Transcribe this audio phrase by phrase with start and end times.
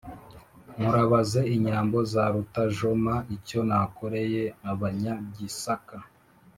[0.79, 5.95] Murabaze inyambo za Rutajoma icyo nakoreye Abanyagisaka